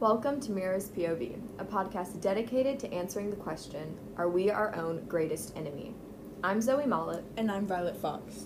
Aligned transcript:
Welcome 0.00 0.40
to 0.42 0.52
Mirror's 0.52 0.90
POV, 0.90 1.40
a 1.58 1.64
podcast 1.64 2.20
dedicated 2.20 2.78
to 2.78 2.94
answering 2.94 3.30
the 3.30 3.36
question 3.36 3.98
Are 4.16 4.28
we 4.28 4.48
our 4.48 4.72
own 4.76 5.04
greatest 5.06 5.56
enemy? 5.56 5.92
I'm 6.44 6.60
Zoe 6.60 6.84
Mollett. 6.86 7.24
And 7.36 7.50
I'm 7.50 7.66
Violet 7.66 7.96
Fox. 7.96 8.44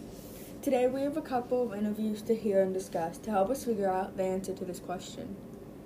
Today 0.63 0.87
we 0.87 1.03
have 1.03 1.19
a 1.19 1.21
couple 1.21 1.63
of 1.71 1.79
interviews 1.79 2.23
to 2.23 2.35
hear 2.35 2.63
and 2.63 2.73
discuss 2.73 3.19
to 3.19 3.31
help 3.31 3.51
us 3.51 3.67
figure 3.67 3.91
out 3.91 4.17
the 4.17 4.23
answer 4.23 4.55
to 4.55 4.65
this 4.65 4.79
question. 4.79 5.37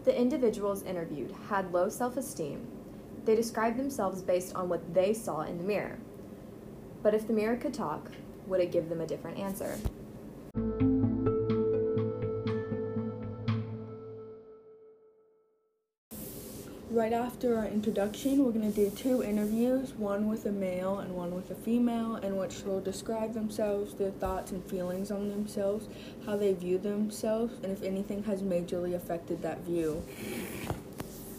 The 0.05 0.17
individuals 0.17 0.85
interviewed 0.85 1.35
had 1.49 1.73
low 1.73 1.89
self 1.89 2.17
esteem. 2.17 2.65
They 3.25 3.35
described 3.35 3.77
themselves 3.77 4.23
based 4.23 4.55
on 4.55 4.69
what 4.69 4.95
they 4.95 5.13
saw 5.13 5.41
in 5.41 5.59
the 5.59 5.65
mirror. 5.65 5.99
But 7.03 7.13
if 7.13 7.27
the 7.27 7.33
mirror 7.33 7.57
could 7.57 7.75
talk, 7.75 8.13
would 8.47 8.61
it 8.61 8.71
give 8.71 8.89
them 8.89 9.01
a 9.01 9.07
different 9.07 9.39
answer? 9.41 9.77
Right 16.91 17.13
after 17.13 17.59
our 17.59 17.67
introduction, 17.67 18.45
we're 18.45 18.53
going 18.53 18.73
to 18.73 18.91
do 18.91 18.91
two 18.97 19.21
interviews 19.21 19.93
one 19.95 20.29
with 20.29 20.47
a 20.47 20.53
male 20.53 21.01
and 21.01 21.17
one 21.17 21.35
with 21.35 21.51
a 21.51 21.57
female, 21.57 22.15
in 22.15 22.37
which 22.37 22.63
they'll 22.63 22.81
describe 22.81 23.35
themselves, 23.35 23.95
their 23.95 24.13
thoughts 24.13 24.53
and 24.53 24.65
feelings 24.71 25.11
on 25.11 25.29
themselves, 25.29 25.89
how 26.25 26.37
they 26.37 26.53
view 26.53 26.79
themselves, 26.79 27.55
and 27.65 27.73
if 27.73 27.83
anything 27.83 28.23
has 28.23 28.41
majorly 28.41 28.95
affected 28.95 29.43
that 29.43 29.63
view. 29.63 30.01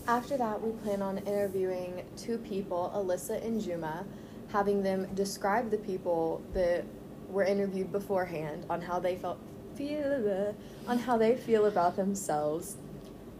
After 0.05 0.35
that, 0.35 0.61
we 0.61 0.73
plan 0.83 1.01
on 1.01 1.19
interviewing 1.19 2.03
two 2.17 2.39
people, 2.39 2.91
Alyssa 2.93 3.41
and 3.41 3.61
Juma, 3.61 4.05
having 4.49 4.83
them 4.83 5.07
describe 5.15 5.71
the 5.71 5.77
people 5.77 6.41
that 6.53 6.83
were 7.29 7.45
interviewed 7.45 7.93
beforehand 7.93 8.65
on 8.69 8.81
how 8.81 8.99
they 8.99 9.15
felt 9.15 9.39
feel 9.75 10.55
uh, 10.87 10.89
on 10.89 10.97
how 10.97 11.17
they 11.17 11.37
feel 11.37 11.67
about 11.67 11.95
themselves 11.95 12.77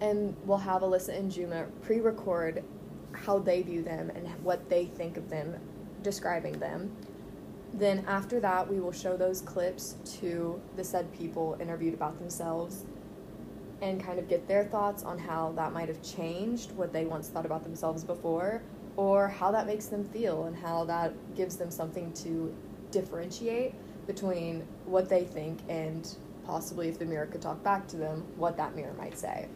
and 0.01 0.35
we'll 0.45 0.57
have 0.57 0.81
Alyssa 0.81 1.17
and 1.17 1.31
Juma 1.31 1.65
pre-record 1.81 2.63
how 3.13 3.39
they 3.39 3.61
view 3.61 3.81
them 3.81 4.11
and 4.11 4.27
what 4.43 4.69
they 4.69 4.85
think 4.85 5.17
of 5.17 5.29
them, 5.29 5.55
describing 6.03 6.53
them. 6.59 6.91
Then 7.73 8.05
after 8.07 8.39
that, 8.39 8.69
we 8.69 8.79
will 8.79 8.91
show 8.91 9.17
those 9.17 9.41
clips 9.41 9.95
to 10.19 10.61
the 10.75 10.83
said 10.83 11.11
people 11.13 11.57
interviewed 11.59 11.93
about 11.93 12.17
themselves 12.19 12.85
and 13.81 14.03
kind 14.03 14.17
of 14.17 14.27
get 14.27 14.47
their 14.47 14.65
thoughts 14.65 15.03
on 15.03 15.19
how 15.19 15.51
that 15.55 15.73
might 15.73 15.87
have 15.87 16.01
changed 16.01 16.71
what 16.71 16.93
they 16.93 17.05
once 17.05 17.29
thought 17.29 17.45
about 17.45 17.63
themselves 17.63 18.03
before 18.03 18.61
or 18.95 19.27
how 19.27 19.51
that 19.51 19.67
makes 19.67 19.85
them 19.85 20.03
feel 20.03 20.45
and 20.45 20.55
how 20.55 20.83
that 20.85 21.13
gives 21.35 21.55
them 21.57 21.69
something 21.69 22.11
to 22.13 22.53
differentiate 22.91 23.73
between 24.07 24.65
what 24.85 25.07
they 25.09 25.23
think 25.23 25.59
and 25.69 26.15
possibly 26.45 26.87
if 26.87 26.97
the 26.97 27.05
mirror 27.05 27.27
could 27.27 27.41
talk 27.41 27.61
back 27.63 27.87
to 27.87 27.97
them, 27.97 28.23
what 28.37 28.57
that 28.57 28.75
mirror 28.75 28.93
might 28.97 29.17
say. 29.17 29.47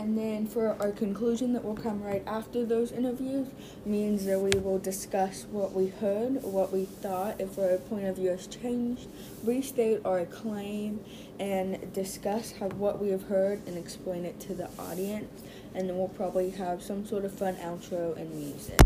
And 0.00 0.16
then 0.16 0.46
for 0.46 0.74
our 0.80 0.92
conclusion 0.92 1.52
that 1.52 1.62
will 1.62 1.76
come 1.76 2.02
right 2.02 2.22
after 2.26 2.64
those 2.64 2.90
interviews 2.90 3.48
means 3.84 4.24
that 4.24 4.40
we 4.40 4.58
will 4.58 4.78
discuss 4.78 5.44
what 5.50 5.74
we 5.74 5.88
heard, 5.88 6.42
what 6.42 6.72
we 6.72 6.86
thought, 6.86 7.38
if 7.38 7.58
our 7.58 7.76
point 7.76 8.06
of 8.06 8.16
view 8.16 8.30
has 8.30 8.46
changed, 8.46 9.08
restate 9.44 10.00
our 10.06 10.24
claim, 10.24 11.04
and 11.38 11.92
discuss 11.92 12.52
how 12.52 12.68
what 12.68 12.98
we 12.98 13.10
have 13.10 13.24
heard 13.24 13.60
and 13.66 13.76
explain 13.76 14.24
it 14.24 14.40
to 14.40 14.54
the 14.54 14.70
audience. 14.78 15.42
And 15.74 15.86
then 15.86 15.98
we'll 15.98 16.08
probably 16.08 16.48
have 16.52 16.82
some 16.82 17.04
sort 17.04 17.26
of 17.26 17.34
fun 17.34 17.56
outro 17.56 18.16
and 18.16 18.34
music. 18.34 18.80